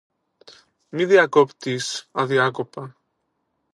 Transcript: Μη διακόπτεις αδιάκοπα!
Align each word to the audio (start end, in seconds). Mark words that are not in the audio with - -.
Μη 0.89 1.05
διακόπτεις 1.05 2.07
αδιάκοπα! 2.11 2.95